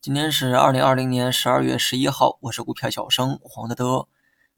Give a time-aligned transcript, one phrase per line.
[0.00, 4.06] 今天是二零二零年十二月十一号，我是股票小生黄德德。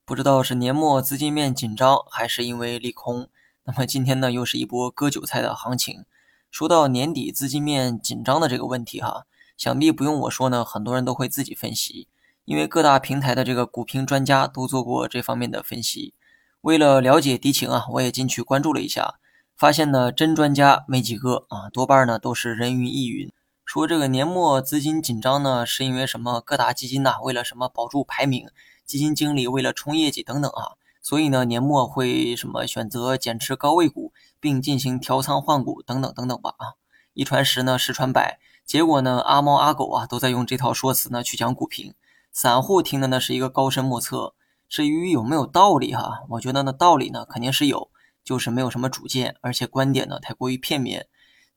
[0.05, 3.27] 不知道是年末资金面紧张，还是因为利空，
[3.65, 6.05] 那么今天呢又是一波割韭菜的行情。
[6.51, 9.25] 说到年底资金面紧张的这个问题哈，
[9.57, 12.09] 想必不用我说呢，很多人都会自己分析，
[12.45, 16.13] 因为各大平台的这个股评专家都做过这方面的分析。
[16.61, 19.15] 为了了解敌情啊，我也进去关注了一下，
[19.57, 23.33] 发现呢真专家没几个啊，多半呢都是人云亦云。
[23.73, 26.41] 说这个年末资金紧张呢，是因为什么？
[26.41, 28.49] 各大基金呐，为了什么保住排名？
[28.85, 36.75] 基金经理为了冲业绩等等啊，所以呢，年末会什么选择减持高位股，并进行调仓换股等等等等吧啊！
[37.15, 41.95] 一传十呢，十传百，结果呢，阿猫阿狗啊都在用这套说辞呢去讲股评，
[42.33, 44.35] 散户听的呢是一个高深莫测。
[44.69, 47.89] 至于有没有道理哈，我觉得呢道理呢肯定是有，
[48.25, 51.07] 就是没有什么主见，而且观点呢太过于片面。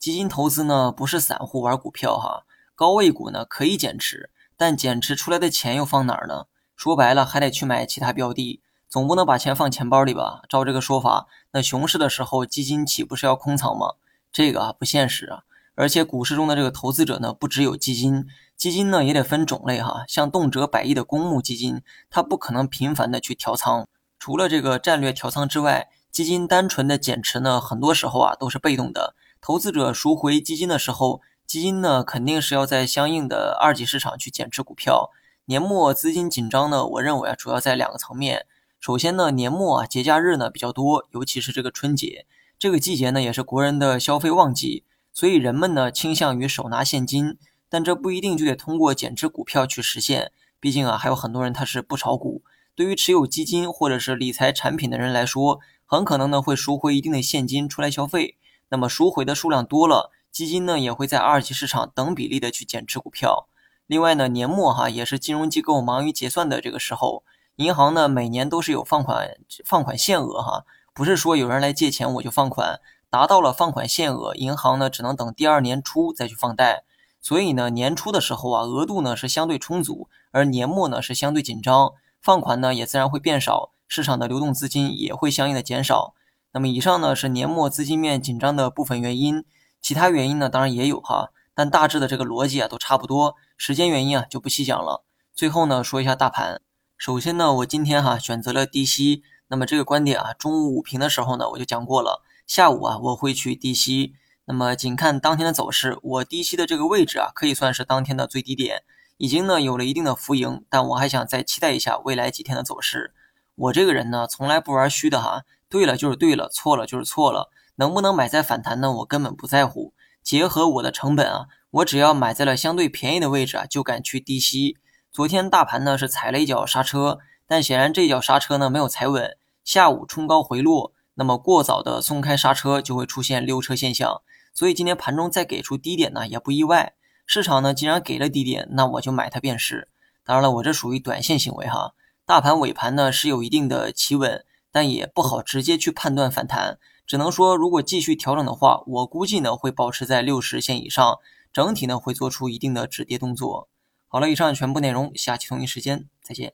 [0.04, 2.44] 基金投资呢，不是散户玩股票哈。
[2.76, 6.48] 高位股呢可以减持，但减持出来的钱又放哪儿呢？
[6.76, 10.42] 说白了，还得去买其他标的，总不能把钱放钱包里吧？
[10.50, 13.94] 照这个说法，那熊市的时候基金岂不是要空仓吗？
[14.34, 15.44] 这个啊不现实啊！
[15.76, 18.28] 而且股市中的这个投资者呢，不只有基金，
[18.58, 20.04] 基金呢也得分种类哈。
[20.10, 23.88] 像动辄百亿的公募基金，它不可能频繁的去调仓。
[24.20, 29.16] 除了这个战略调仓之外，基金单纯的减持呢，很多时候啊都是被动的。
[29.46, 35.12] 投资者赎回基金的时候，基金呢肯定是要在相应的二级市场去减持股票。
[35.48, 38.46] 年末资金紧张呢，我认为啊主要在两个层面。
[38.80, 42.26] 首先呢，年末啊节假日呢比较多，尤其是这个春节
[42.58, 47.38] 这个季节呢，也是国人的消费旺季，所以人们呢倾向于手拿现金。
[47.68, 52.44] 但这不一定就得通过减持股票去实现，毕竟啊还有很多人他是不炒股。
[52.74, 58.38] 对于持有基金或者是理财产品的人来说，很可能呢会赎回一定的现金出来消费。
[58.74, 63.48] 那么赎回的数量多了，基金呢也会在二级市场等比例的去减持股票。
[63.86, 67.24] 另外呢，年末哈也是金融机构忙于结算的这个时候，
[67.58, 72.80] 银行呢每年都是有放款放款限额哈，不是说有人来借钱我就放款，
[73.12, 76.84] 达到了放款限额，银行呢只能等第二年初再去放贷。
[77.22, 86.16] 所以呢，年初的时候啊，额度呢是相对充足，而年末呢是相对紧张，放款呢也自然会变少，市场的流动资金也会相应的减少。
[86.56, 89.44] 那么以上呢是年末资金面紧张的部分原因，
[89.82, 93.36] 其他原因呢当然也有哈，但大致的这个逻辑啊都差不多。
[93.58, 95.04] 时间原因啊就不细讲了。
[95.34, 96.62] 最后呢说一下大盘，
[96.96, 104.14] 首先呢我今天哈选择了低吸，那么这个观点啊中午午评的时候呢我就讲过了，下午啊我会去低吸。
[104.46, 108.84] 那么仅看当天的走势，我低吸的这个位置啊可以算是当天的最低点，
[109.18, 113.12] 已经呢有了一定的浮盈，但我还想再期待一下未来几天的走势。
[113.56, 115.42] 我这个人呢从来不玩虚的哈。
[115.74, 117.50] 对了就是对了，错了就是错了。
[117.78, 118.92] 能不能买在反弹呢？
[118.98, 119.96] 我根本不在乎。
[120.22, 124.78] 结合我的成本啊，我只要买在了相对便宜的位置啊，就敢去低吸。
[125.12, 127.18] 昨天大盘呢是踩了一脚刹车，
[127.48, 129.36] 但显然这脚刹车呢没有踩稳。
[129.64, 134.22] 下午冲高回落，那么过早的松开刹车就会出现溜车现象。
[134.54, 136.94] 所以今天盘中再给出低点呢也不意外。
[137.26, 139.90] 市场呢既然给了低点，那我就买它便是。
[140.24, 141.96] 当然了，我这属于短线行为哈。
[142.28, 144.46] 大盘尾盘呢是有一定的企稳。
[144.74, 151.20] 但也不好直接去判断反弹，只能说如果继续调整的话，我估计呢会保持在六十线以上，
[151.54, 153.70] 整体呢会做出一定的止跌动作。
[154.08, 156.54] 好了，以上全部内容，下期同一时间再见。